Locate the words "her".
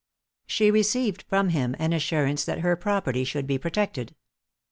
2.61-2.75